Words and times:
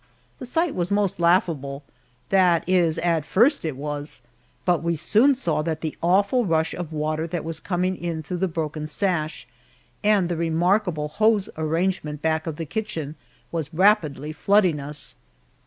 The 0.39 0.47
sight 0.47 0.73
was 0.73 0.89
most 0.89 1.19
laughable 1.19 1.83
that 2.29 2.67
is, 2.67 2.97
at 2.97 3.23
first 3.23 3.63
it 3.63 3.75
was; 3.75 4.21
but 4.65 4.81
we 4.81 4.95
soon 4.95 5.35
saw 5.35 5.61
that 5.61 5.81
the 5.81 5.95
awful 6.01 6.43
rush 6.43 6.73
of 6.73 6.91
water 6.91 7.27
that 7.27 7.43
was 7.45 7.59
coming 7.59 7.95
in 7.95 8.23
through 8.23 8.37
the 8.37 8.47
broken 8.47 8.87
sash 8.87 9.47
and 10.03 10.27
the 10.27 10.35
remarkable 10.35 11.07
hose 11.09 11.49
arrangement 11.55 12.23
back 12.23 12.47
of 12.47 12.55
the 12.55 12.65
kitchen 12.65 13.13
was 13.51 13.75
rapidly 13.75 14.33
flooding 14.33 14.79
us. 14.79 15.13